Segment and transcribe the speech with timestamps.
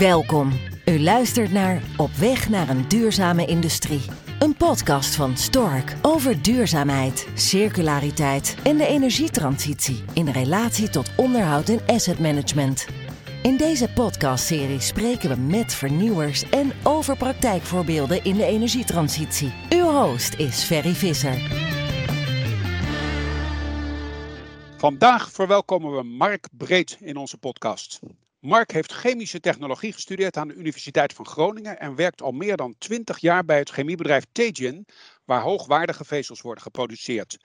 [0.00, 0.52] Welkom.
[0.84, 4.00] U luistert naar Op weg naar een duurzame industrie.
[4.38, 11.80] Een podcast van Stork over duurzaamheid, circulariteit en de energietransitie in relatie tot onderhoud en
[11.86, 12.86] asset management.
[13.42, 19.52] In deze podcastserie spreken we met vernieuwers en over praktijkvoorbeelden in de energietransitie.
[19.70, 21.38] Uw host is Ferry Visser.
[24.76, 28.00] Vandaag verwelkomen we Mark Breed in onze podcast.
[28.40, 32.74] Mark heeft chemische technologie gestudeerd aan de Universiteit van Groningen en werkt al meer dan
[32.78, 34.86] 20 jaar bij het chemiebedrijf Tegin,
[35.24, 37.36] waar hoogwaardige vezels worden geproduceerd.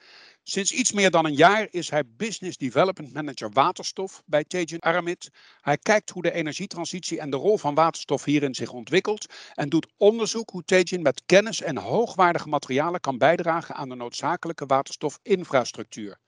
[0.42, 5.30] Sinds iets meer dan een jaar is hij Business Development Manager waterstof bij Tegin Aramid.
[5.60, 9.92] Hij kijkt hoe de energietransitie en de rol van waterstof hierin zich ontwikkelt en doet
[9.96, 16.18] onderzoek hoe Tegin met kennis en hoogwaardige materialen kan bijdragen aan de noodzakelijke waterstofinfrastructuur.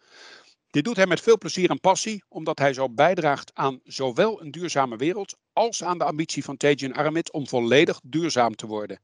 [0.70, 4.50] Dit doet hij met veel plezier en passie, omdat hij zo bijdraagt aan zowel een
[4.50, 9.00] duurzame wereld als aan de ambitie van Tejan Aramid om volledig duurzaam te worden.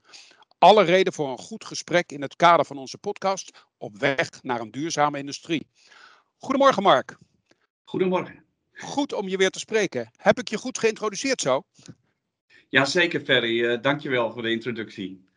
[0.58, 4.60] Alle reden voor een goed gesprek in het kader van onze podcast op weg naar
[4.60, 5.66] een duurzame industrie.
[6.36, 7.18] Goedemorgen Mark.
[7.84, 8.44] Goedemorgen.
[8.72, 10.10] Goed om je weer te spreken.
[10.16, 11.62] Heb ik je goed geïntroduceerd zo?
[12.68, 15.28] Jazeker Ferry, uh, dankjewel voor de introductie.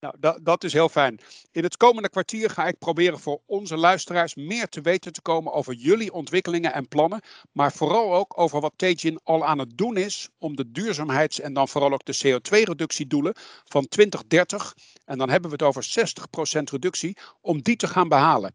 [0.00, 1.20] Nou, dat, dat is heel fijn.
[1.50, 5.52] In het komende kwartier ga ik proberen voor onze luisteraars meer te weten te komen
[5.52, 7.20] over jullie ontwikkelingen en plannen,
[7.52, 11.52] maar vooral ook over wat Tegin al aan het doen is om de duurzaamheids- en
[11.52, 13.34] dan vooral ook de CO2-reductiedoelen
[13.64, 18.54] van 2030, en dan hebben we het over 60% reductie, om die te gaan behalen.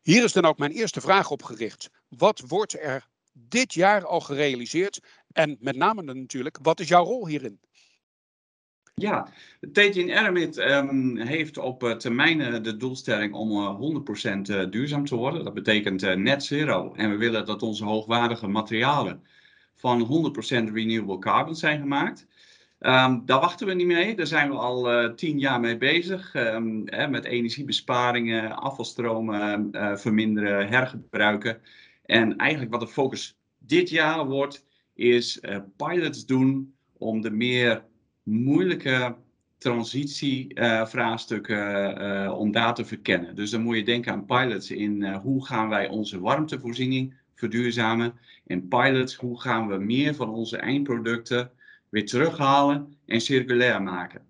[0.00, 1.90] Hier is dan ook mijn eerste vraag op gericht.
[2.08, 5.00] Wat wordt er dit jaar al gerealiseerd?
[5.32, 7.60] En met name natuurlijk, wat is jouw rol hierin?
[8.96, 9.28] Ja,
[9.72, 15.16] Tetin Ermit um, heeft op uh, termijn de doelstelling om uh, 100% uh, duurzaam te
[15.16, 15.44] worden.
[15.44, 16.92] Dat betekent net zero.
[16.96, 19.22] En we willen dat onze hoogwaardige materialen
[19.74, 20.32] van
[20.68, 22.26] 100% renewable carbon zijn gemaakt.
[22.80, 24.16] Um, daar wachten we niet mee.
[24.16, 26.34] Daar zijn we al tien jaar mee bezig.
[26.34, 31.60] Um, hè, met energiebesparingen, afvalstromen verminderen, hergebruiken.
[32.04, 35.40] En eigenlijk wat de focus dit jaar wordt, is
[35.76, 37.84] pilots doen om de meer
[38.24, 39.16] moeilijke
[39.58, 43.36] transitievraagstukken uh, uh, om daar te verkennen.
[43.36, 48.14] Dus dan moet je denken aan pilots in uh, hoe gaan wij onze warmtevoorziening verduurzamen.
[48.46, 51.50] En pilots, hoe gaan we meer van onze eindproducten
[51.88, 54.22] weer terughalen en circulair maken.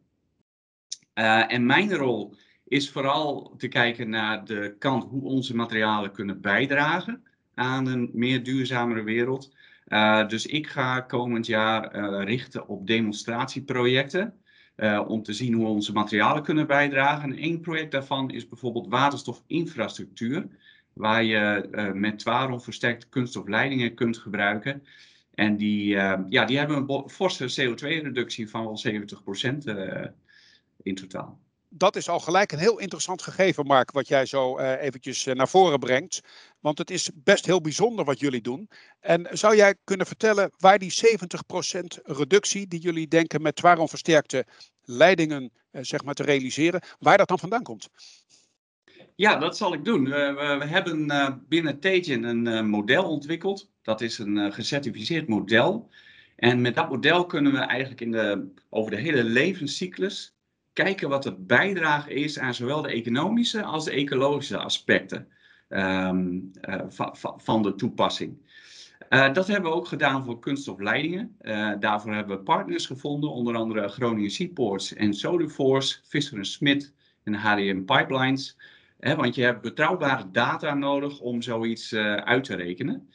[1.48, 2.34] en mijn rol
[2.64, 7.22] is vooral te kijken naar de kant hoe onze materialen kunnen bijdragen
[7.54, 9.54] aan een meer duurzamere wereld.
[9.88, 14.38] Uh, dus ik ga komend jaar uh, richten op demonstratieprojecten.
[14.76, 17.30] Uh, om te zien hoe onze materialen kunnen bijdragen.
[17.32, 20.46] En één project daarvan is bijvoorbeeld waterstofinfrastructuur.
[20.92, 24.82] Waar je met Twaron versterkte kunststofleidingen kunt gebruiken.
[25.34, 25.86] En die,
[26.28, 29.58] ja, die hebben een forse CO2-reductie van wel 70%
[30.82, 31.43] in totaal
[31.76, 35.34] dat is al gelijk een heel interessant gegeven, Mark, wat jij zo uh, eventjes uh,
[35.34, 36.20] naar voren brengt.
[36.60, 38.68] Want het is best heel bijzonder wat jullie doen.
[39.00, 44.46] En zou jij kunnen vertellen waar die 70% reductie die jullie denken met versterkte
[44.82, 47.88] leidingen uh, zeg maar te realiseren, waar dat dan vandaan komt?
[49.14, 50.04] Ja, dat zal ik doen.
[50.04, 51.08] we, we hebben
[51.48, 53.70] binnen Tegin een model ontwikkeld.
[53.82, 55.90] Dat is een gecertificeerd model.
[56.36, 60.33] En met dat model kunnen we eigenlijk in de, over de hele levenscyclus
[60.74, 65.28] kijken wat de bijdrage is aan zowel de economische als de ecologische aspecten
[65.68, 66.80] um, uh,
[67.36, 68.52] van, de toepassing.
[69.10, 71.36] Uh, dat hebben we ook gedaan voor kunststofleidingen.
[71.42, 76.92] Uh, daarvoor hebben we partners gevonden, onder andere Groningen Seaports en Soluforce, Visser Smit
[77.24, 78.56] en HDM Pipelines.
[78.98, 83.08] want je hebt betrouwbare data nodig om zoiets uit te rekenen.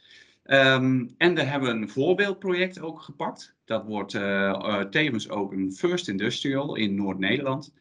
[0.44, 3.54] Um, en daar hebben we een voorbeeldproject ook gepakt.
[3.70, 7.72] Dat wordt uh, uh, tevens ook een First Industrial in Noord-Nederland.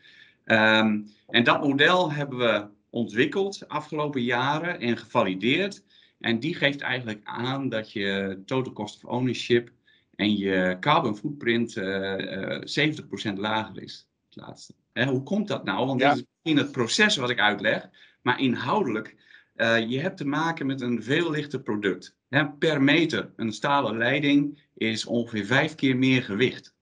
[0.46, 5.84] Um, en dat model hebben we ontwikkeld afgelopen jaren en gevalideerd.
[6.20, 9.72] En die geeft eigenlijk aan dat je total cost of ownership
[10.16, 12.92] en je carbon footprint uh, uh
[13.34, 14.08] 70% lager is.
[14.30, 14.74] Het laatste.
[14.94, 15.86] Hè, hoe komt dat nou?
[15.86, 16.14] Want ja.
[16.14, 17.90] dit is in het proces wat ik uitleg,
[18.22, 19.16] maar inhoudelijk,
[19.60, 22.18] uh, je hebt te maken met een veel lichter product
[22.60, 26.76] per meter een stalen leiding is ongeveer vijf keer meer gewicht.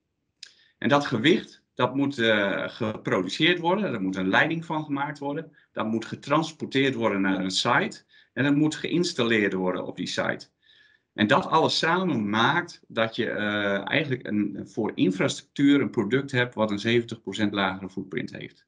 [0.78, 5.56] En dat gewicht, dat moet uh, geproduceerd worden, er moet een leiding van gemaakt worden,
[5.72, 8.02] dat moet getransporteerd worden naar een site
[8.32, 10.48] en dat moet geïnstalleerd worden op die site.
[11.12, 16.54] En dat alles samen maakt dat je uh, eigenlijk een, voor infrastructuur een product hebt
[16.54, 17.04] wat een
[17.46, 18.66] 70% lagere footprint heeft.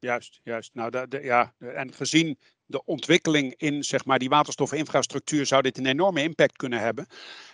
[0.00, 0.74] Juist, juist.
[0.74, 2.38] Nou, ja, en gezien
[2.68, 7.06] de ontwikkeling in zeg maar, die waterstofinfrastructuur zou dit een enorme impact kunnen hebben.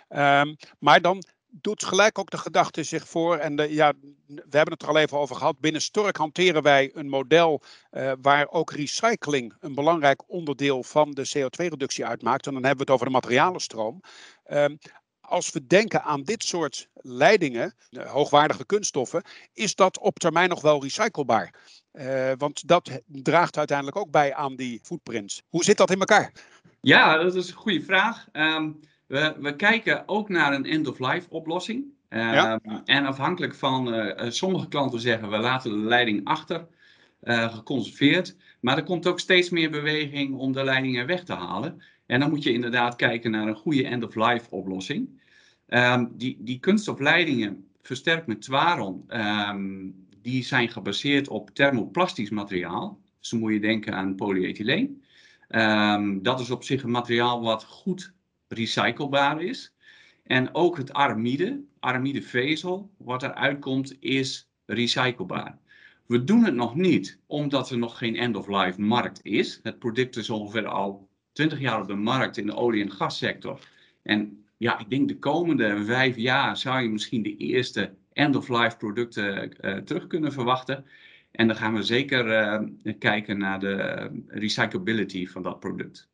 [0.09, 1.23] Um, maar dan
[1.61, 3.37] doet gelijk ook de gedachte zich voor.
[3.37, 3.93] En de, ja,
[4.25, 5.59] we hebben het er al even over gehad.
[5.59, 11.27] Binnen Stork hanteren wij een model uh, waar ook recycling een belangrijk onderdeel van de
[11.37, 12.47] CO2-reductie uitmaakt.
[12.47, 14.01] En dan hebben we het over de materialenstroom.
[14.51, 14.77] Um,
[15.19, 17.75] als we denken aan dit soort leidingen,
[18.05, 19.23] hoogwaardige kunststoffen,
[19.53, 21.53] is dat op termijn nog wel recyclebaar?
[21.97, 25.43] Uh, want dat draagt uiteindelijk ook bij aan die footprint.
[25.49, 26.31] Hoe zit dat in elkaar?
[26.81, 28.27] Ja, dat is een goede vraag.
[28.33, 31.83] Um, we, we, kijken ook naar een end-of-life oplossing.
[32.09, 32.59] Um, ja.
[32.85, 36.67] En afhankelijk van uh, sommige klanten zeggen we laten de leiding achter,
[37.23, 38.35] uh, geconserveerd.
[38.59, 41.81] Maar er komt ook steeds meer beweging om de leidingen weg te halen.
[42.05, 45.21] En dan moet je inderdaad kijken naar een goede end-of-life oplossing.
[45.67, 52.99] Um, die, die kunststofleidingen versterkt met Twaron, um, die zijn gebaseerd op thermoplastisch materiaal.
[53.19, 55.03] Dus dan moet je denken aan polyethyleen.
[55.49, 58.13] Um, dat is op zich een materiaal wat goed
[58.47, 59.73] recyclebaar is.
[60.23, 65.57] En ook het aramide, aramidevezel, wat eruit komt, is recyclebaar.
[66.05, 69.59] We doen het nog niet, omdat er nog geen end-of-life markt is.
[69.63, 73.59] Het product is ongeveer al 20 jaar op de markt in de olie- en gassector.
[74.03, 79.55] En ja, ik denk de komende vijf jaar zou je misschien de eerste end-of-life producten
[79.61, 80.85] uh, terug kunnen verwachten.
[81.31, 86.09] En dan gaan we zeker uh, kijken naar de recyclability van dat product.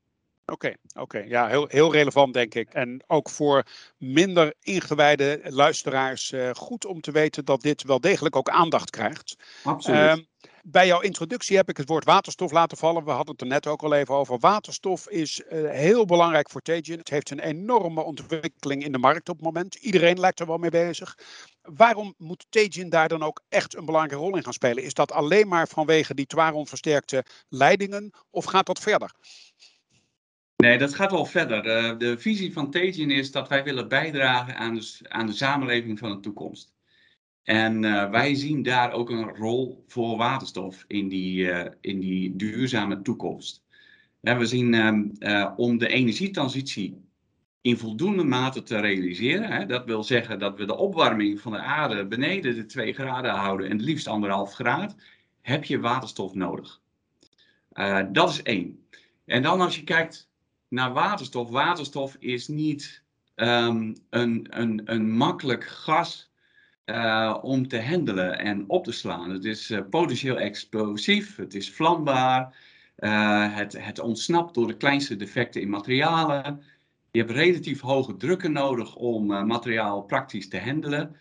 [0.45, 1.01] Oké, okay, oké.
[1.01, 1.27] Okay.
[1.27, 2.73] Ja, heel, heel relevant denk ik.
[2.73, 3.63] En ook voor
[3.97, 9.35] minder ingewijde luisteraars uh, goed om te weten dat dit wel degelijk ook aandacht krijgt.
[9.63, 10.17] Absoluut.
[10.17, 10.23] Uh,
[10.63, 13.03] bij jouw introductie heb ik het woord waterstof laten vallen.
[13.03, 14.39] We hadden het er net ook al even over.
[14.39, 16.97] Waterstof is uh, heel belangrijk voor Tejan.
[16.97, 19.75] Het heeft een enorme ontwikkeling in de markt op het moment.
[19.75, 21.17] Iedereen lijkt er wel mee bezig.
[21.61, 24.83] Waarom moet Tejan daar dan ook echt een belangrijke rol in gaan spelen?
[24.83, 29.13] Is dat alleen maar vanwege die Twaron versterkte leidingen of gaat dat verder?
[30.55, 31.65] Nee, dat gaat wel verder.
[31.65, 35.99] Uh, de visie van Tejan is dat wij willen bijdragen aan de, aan de samenleving
[35.99, 36.73] van de toekomst.
[37.43, 42.35] En uh, wij zien daar ook een rol voor waterstof in die, uh, in die
[42.35, 43.63] duurzame toekomst.
[44.19, 44.73] We zien
[45.19, 47.10] uh, om de energietransitie
[47.61, 51.59] in voldoende mate te realiseren, hè, dat wil zeggen dat we de opwarming van de
[51.59, 54.95] aarde beneden de 2 graden houden en het liefst anderhalf graad,
[55.41, 56.79] heb je waterstof nodig.
[58.11, 58.85] dat is één.
[59.25, 60.29] En dan als je kijkt
[60.67, 63.03] naar waterstof, waterstof is niet
[63.35, 66.31] um, een, een, een makkelijk gas
[66.85, 69.29] uh, om te handelen en op te slaan.
[69.29, 72.55] Het is uh, potentieel explosief, het is vlambaar,
[73.55, 76.63] het, het ontsnapt door de kleinste defecten in materialen.
[77.11, 81.15] Je hebt relatief hoge drukken nodig om materiaal praktisch te handelen.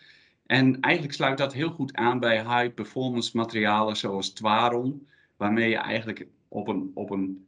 [0.45, 5.07] En eigenlijk sluit dat heel goed aan bij high performance materialen zoals Twaron,
[5.37, 7.47] waarmee je eigenlijk op een, op een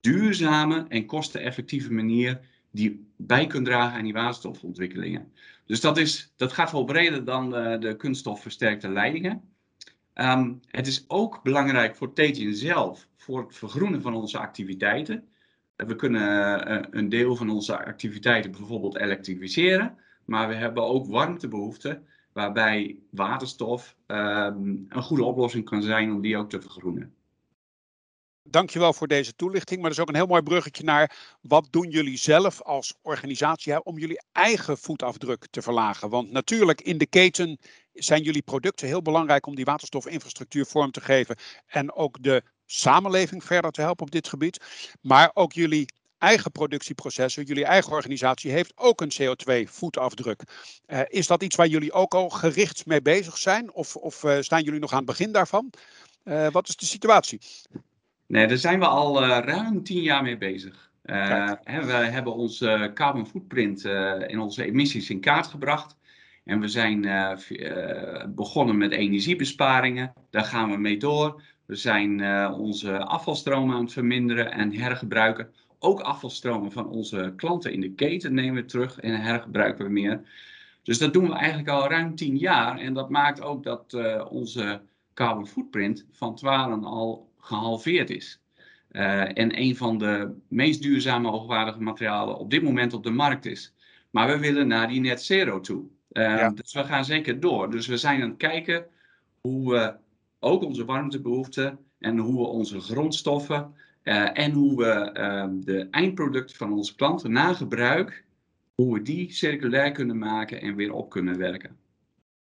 [0.00, 2.40] duurzame en kosteneffectieve manier
[2.70, 5.32] die bij kunt dragen aan die waterstofontwikkelingen.
[5.66, 9.42] Dus dat, is, dat gaat wel breder dan de, de kunststofversterkte leidingen.
[10.14, 15.28] Um, het is ook belangrijk voor Tetin zelf, voor het vergroenen van onze activiteiten.
[15.76, 22.06] We kunnen uh, een deel van onze activiteiten bijvoorbeeld elektrificeren, maar we hebben ook warmtebehoeften,
[22.32, 27.14] waarbij waterstof um, een goede oplossing kan zijn om die ook te vergroenen.
[28.46, 29.80] Dankjewel voor deze toelichting.
[29.80, 33.84] Maar dat is ook een heel mooi bruggetje naar wat doen jullie zelf als organisatie
[33.84, 36.08] om jullie eigen voetafdruk te verlagen.
[36.08, 37.58] Want natuurlijk in de keten
[37.92, 41.36] zijn jullie producten heel belangrijk om die waterstofinfrastructuur vorm te geven.
[41.66, 44.64] En ook de samenleving verder te helpen op dit gebied.
[45.00, 45.86] Maar ook jullie
[46.24, 50.42] eigen productieprocessen, jullie eigen organisatie heeft ook een CO2-voetafdruk.
[50.86, 53.72] Uh, is dat iets waar jullie ook al gericht mee bezig zijn?
[53.72, 55.70] Of, of uh, staan jullie nog aan het begin daarvan?
[56.24, 57.40] Uh, wat is de situatie?
[58.26, 60.90] Nee, daar zijn we al ruim tien jaar mee bezig.
[61.02, 63.84] Hè, we hebben onze carbon footprint
[64.26, 65.96] in onze emissies in kaart gebracht.
[66.44, 67.00] En we zijn
[68.34, 70.12] begonnen met energiebesparingen.
[70.30, 71.42] Daar gaan we mee door.
[71.66, 75.50] We zijn onze afvalstromen aan het verminderen en hergebruiken.
[75.78, 80.20] Ook afvalstromen van onze klanten in de keten nemen we terug en hergebruiken we meer.
[80.82, 82.78] Dus dat doen we eigenlijk al ruim tien jaar.
[82.78, 83.94] En dat maakt ook dat
[84.30, 84.80] onze
[85.14, 88.40] carbon footprint van Twaren al gehalveerd is.
[88.90, 93.46] Uh, en een van de meest duurzame hoogwaardige materialen op dit moment op de markt
[93.46, 93.74] is.
[94.10, 95.84] Maar we willen naar die net zero toe.
[96.08, 96.50] Ja.
[96.50, 97.70] Dus we gaan zeker door.
[97.70, 98.86] Dus we zijn aan het kijken
[99.40, 99.94] hoe we
[100.44, 105.10] ook onze warmtebehoeften en hoe we onze grondstoffen uh, en hoe we
[105.64, 108.24] de eindproducten van onze klanten na gebruik,
[108.74, 111.76] hoe we die circulair kunnen maken en weer op kunnen werken.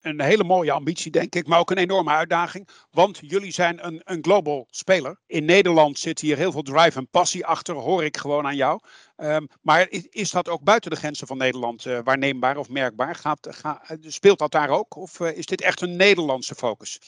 [0.01, 2.69] een hele mooie ambitie, denk ik, maar ook een enorme uitdaging.
[2.91, 5.21] Want jullie zijn een, een global speler.
[5.27, 8.81] In Nederland zit hier heel veel drive en passie achter, hoor ik gewoon aan jou.
[9.17, 13.15] Um, maar is, dat ook buiten de grenzen van Nederland uh, waarneembaar of merkbaar?
[13.15, 14.97] Gaat, ga, speelt dat daar ook?
[14.97, 17.01] Of is dit echt een Nederlandse focus?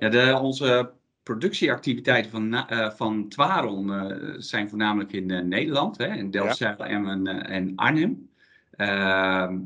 [0.00, 0.92] Ja, de, onze
[1.22, 6.86] productieactiviteiten van, uh, van Twaron zijn voornamelijk in Nederland, hè, in Delfzijl ja.
[6.86, 8.30] en, en Arnhem.
[8.70, 9.58] Ehm,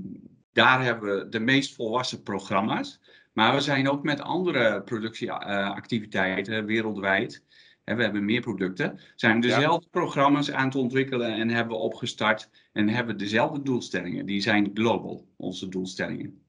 [0.52, 3.00] daar hebben we de meest volwassen programma's.
[3.32, 7.44] Maar we zijn ook met andere productieactiviteiten wereldwijd.
[7.84, 9.00] we hebben meer producten.
[9.14, 12.50] Zijn dezelfde programma's aan het ontwikkelen en hebben opgestart.
[12.72, 14.26] En hebben dezelfde doelstellingen.
[14.26, 16.43] Die zijn global, onze doelstellingen.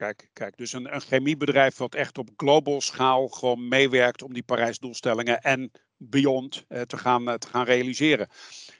[0.00, 4.42] Kijk, kijk dus een, een chemiebedrijf wat echt op global schaal gewoon meewerkt om die
[4.42, 8.28] Parijs-doelstellingen en beyond eh, te, gaan, eh, te gaan realiseren.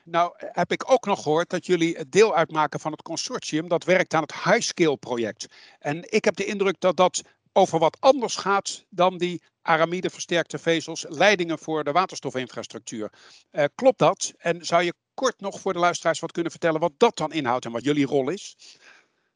[0.05, 4.15] Nou heb ik ook nog gehoord dat jullie deel uitmaken van het consortium dat werkt
[4.15, 5.47] aan het High project.
[5.79, 7.23] En ik heb de indruk dat dat
[7.53, 13.13] over wat anders gaat dan die aramide versterkte vezels, leidingen voor de waterstofinfrastructuur.
[13.53, 14.33] Uh, klopt dat?
[14.39, 17.65] En zou je kort nog voor de luisteraars wat kunnen vertellen wat dat dan inhoudt
[17.65, 18.57] en wat jullie rol is?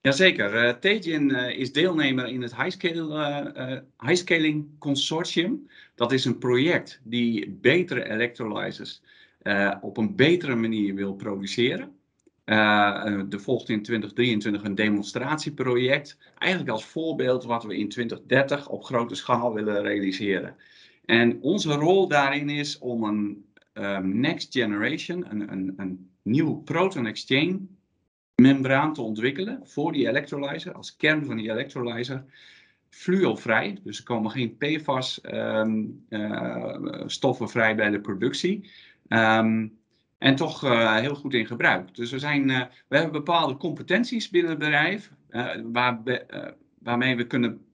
[0.05, 0.65] Jazeker.
[0.65, 2.57] Uh, Teijin uh, is deelnemer in het
[3.99, 5.69] Highscaling uh, Consortium.
[5.95, 9.03] Dat is een project die betere electrolyzers
[9.81, 11.93] op een betere manier wil produceren.
[12.45, 19.15] Er volgt in 2023 een demonstratieproject, eigenlijk als voorbeeld wat we in 2030 op grote
[19.15, 20.57] schaal willen realiseren.
[21.05, 23.45] En onze rol daarin is om een
[24.03, 27.61] next generation, een, een, een nieuw proton exchange
[28.43, 32.25] membraan te ontwikkelen voor die electrolyzer, als kern van die electrolyzer,
[32.89, 33.79] fluorvrij.
[33.83, 38.71] Dus er komen geen PFAS um, uh, stoffen vrij bij de productie.
[39.09, 39.79] Um,
[40.19, 41.95] en toch uh, heel goed in gebruik.
[41.95, 45.11] Dus we, zijn, uh, we hebben bepaalde competenties binnen het bedrijf
[45.73, 46.03] waar,
[46.79, 47.65] waarmee we kunnen,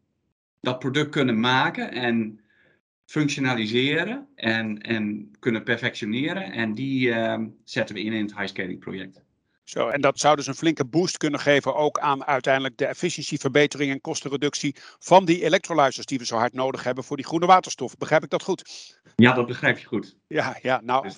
[0.61, 2.41] dat product kunnen maken en
[3.05, 6.53] functionaliseren en, en kunnen perfectioneren.
[6.53, 9.23] En die ehm, zetten we in in het high scaling project.
[9.71, 13.93] Zo, en dat zou dus een flinke boost kunnen geven ook aan uiteindelijk de efficiëntieverbetering
[13.93, 17.97] en kostenreductie van die elektrolyzers die we zo hard nodig hebben voor die groene waterstof.
[17.97, 18.71] Begrijp ik dat goed?
[19.17, 20.17] Ja, dat begrijp je goed.
[20.27, 21.11] Ja, ja nou,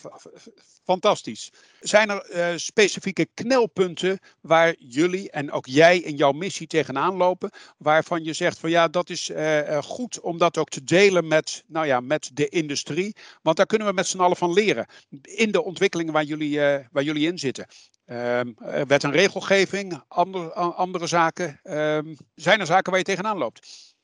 [0.84, 1.52] fantastisch.
[1.80, 7.50] Zijn er uh, specifieke knelpunten waar jullie en ook jij in jouw missie tegenaan lopen,
[7.78, 11.64] waarvan je zegt van ja, dat is uh, goed om dat ook te delen met,
[11.66, 14.86] nou ja, met de industrie, want daar kunnen we met z'n allen van leren
[15.22, 16.58] in de ontwikkelingen waar jullie,
[16.90, 17.66] waar jullie in zitten.
[18.06, 18.54] Um,
[18.86, 21.60] wet en regelgeving, andere, andere zaken.
[21.64, 23.94] Um, zijn er zaken waar je tegenaan loopt?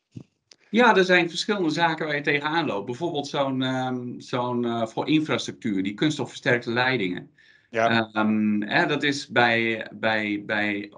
[0.71, 2.87] Ja, er zijn verschillende zaken waar je tegenaan loopt.
[2.87, 7.31] Bijvoorbeeld zo'n um, zo'n uh, voor infrastructuur, die kunststofversterkte leidingen.
[7.71, 8.11] Ja.
[8.13, 10.93] Eh, dat is bij, bij, bij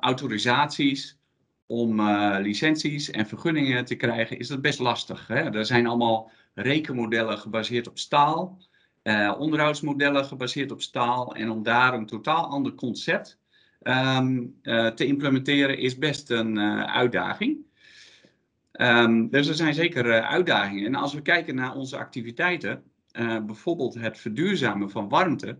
[0.00, 1.18] autorisaties
[1.66, 5.26] om uh, licenties en vergunningen te krijgen, is dat best lastig.
[5.26, 5.40] Hè?
[5.56, 8.58] Er zijn allemaal rekenmodellen gebaseerd op staal
[9.02, 11.34] uh, onderhoudsmodellen gebaseerd op staal.
[11.34, 13.38] En om daar een totaal ander concept
[13.82, 17.56] um, uh, te implementeren is best een uh, uitdaging.
[18.72, 20.86] Um, dus er zijn zeker uitdagingen.
[20.86, 22.82] En als we kijken naar onze activiteiten,
[23.46, 25.58] bijvoorbeeld het verduurzamen van warmte,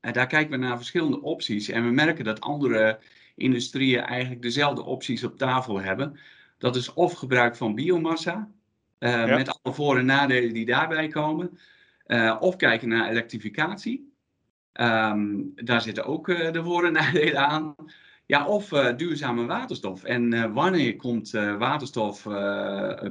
[0.00, 1.68] daar kijken we naar verschillende opties.
[1.68, 2.98] En we merken dat andere
[3.34, 6.18] industrieën eigenlijk dezelfde opties op tafel hebben.
[6.58, 8.50] Dat is of gebruik van biomassa,
[8.98, 9.26] ja.
[9.26, 11.58] met alle voor- en nadelen die daarbij komen.
[12.06, 14.14] Uh, of kijken naar elektrificatie.
[14.80, 17.74] Um, daar zitten ook uh, de voor- en nadelen aan.
[18.26, 20.04] Ja, of uh, duurzame waterstof.
[20.04, 22.22] En wanneer komt waterstof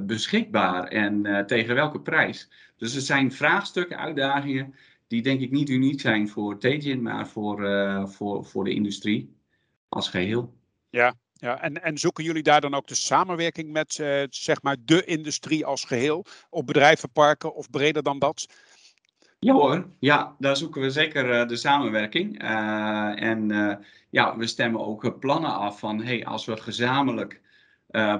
[0.02, 2.50] beschikbaar en tegen welke prijs?
[2.76, 4.74] Dus het zijn vraagstukken, uitdagingen,
[5.06, 7.58] die denk ik niet uniek zijn voor Tegin, maar voor,
[8.08, 9.36] voor, voor de industrie
[9.88, 10.56] als geheel.
[10.90, 13.92] Ja, ja, en, en zoeken jullie daar dan ook de samenwerking met
[14.30, 16.24] zeg maar de industrie als geheel?
[16.50, 18.46] Op bedrijvenparken of breder dan dat?
[19.38, 22.42] Ja hoor, ja, daar zoeken we zeker uh, de samenwerking.
[22.42, 23.74] Uh, en uh,
[24.10, 27.44] ja, we stemmen ook plannen af van, hey, als we gezamenlijk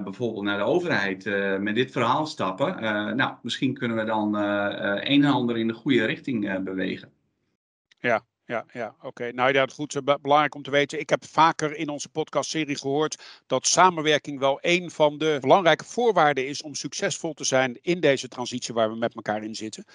[0.03, 1.25] bijvoorbeeld naar de overheid
[1.59, 2.81] met dit verhaal stappen,
[3.15, 7.11] nou, misschien kunnen we dan een en ander in de goede richting bewegen.
[7.99, 9.31] Ja, ja, ja oké.
[9.31, 10.01] Nou ja, goed.
[10.21, 10.99] Belangrijk om te weten.
[10.99, 16.47] Ik heb vaker in onze podcastserie gehoord dat samenwerking wel een van de belangrijke voorwaarden
[16.47, 19.85] is om succesvol te zijn in deze transitie waar we met elkaar in zitten.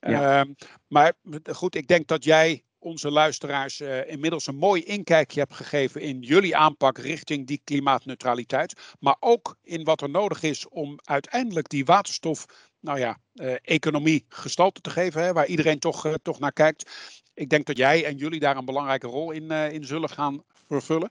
[0.00, 0.40] Uh,
[0.86, 1.12] maar
[1.52, 6.20] goed, ik denk dat jij onze luisteraars uh, inmiddels een mooi inkijkje hebt gegeven in
[6.20, 8.96] jullie aanpak richting die klimaatneutraliteit.
[9.00, 12.46] Maar ook in wat er nodig is om uiteindelijk die waterstof,
[12.80, 16.90] nou ja, uh, economie gestalte te geven, hè, waar iedereen toch, uh, toch naar kijkt.
[17.34, 21.10] Ik denk dat jij en jullie daar een belangrijke rol in, in zullen gaan vervullen.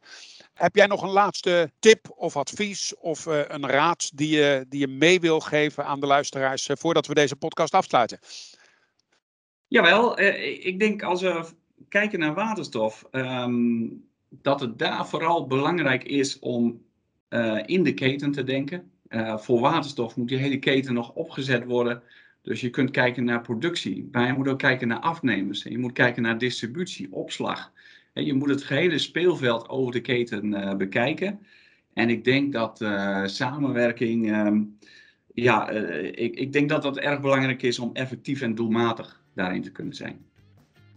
[0.53, 4.87] Heb jij nog een laatste tip of advies of een raad die je, die je
[4.87, 8.19] mee wil geven aan de luisteraars voordat we deze podcast afsluiten?
[9.69, 11.45] Jawel, ik denk als we
[11.89, 13.87] kijken naar waterstof, ehm,
[14.29, 16.81] dat het daar vooral belangrijk is om
[17.65, 18.91] in de keten te denken.
[19.09, 22.01] Uh, voor waterstof moet die hele keten nog opgezet worden.
[22.41, 25.63] Dus je kunt kijken naar productie, maar je moet ook kijken naar afnemers.
[25.63, 27.71] Je moet kijken naar distributie, opslag.
[28.13, 31.39] Je moet het gehele speelveld over de keten bekijken.
[31.93, 32.77] En ik denk dat
[33.25, 34.61] samenwerking, uh,
[35.33, 39.71] ja, ik, ik, denk dat dat erg belangrijk is om effectief en doelmatig daarin te
[39.71, 40.25] kunnen zijn.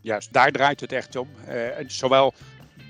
[0.01, 1.29] Juist, daar draait het echt om.
[1.87, 2.35] zowel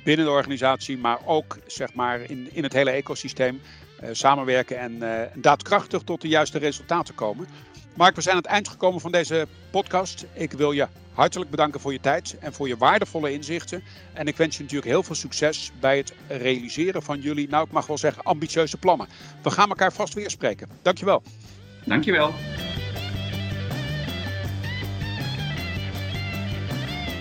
[0.05, 3.61] binnen de organisatie, maar ook zeg maar, in, in het hele ecosysteem.
[4.03, 7.47] Eh, samenwerken en eh, daadkrachtig tot de juiste resultaten komen.
[7.95, 10.27] Mark, we zijn aan het eind gekomen van deze podcast.
[10.33, 13.83] Ik wil je hartelijk bedanken voor je tijd en voor je waardevolle inzichten.
[14.13, 17.73] En ik wens je natuurlijk heel veel succes bij het realiseren van jullie, nou ik
[17.73, 19.09] mag wel zeggen, ambitieuze plannen.
[19.43, 20.69] We gaan elkaar vast weer spreken.
[20.83, 21.23] Dankjewel.
[21.85, 22.33] Dankjewel.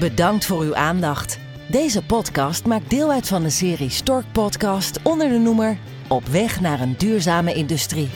[0.01, 1.39] Bedankt voor uw aandacht.
[1.67, 5.77] Deze podcast maakt deel uit van de serie Stork Podcast onder de noemer
[6.08, 8.10] op weg naar een duurzame industrie.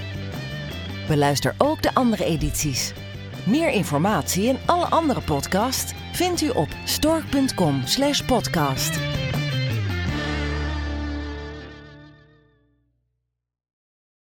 [1.07, 2.93] Beluister ook de andere edities.
[3.43, 9.14] Meer informatie en alle andere podcasts vindt u op stork.com/podcast.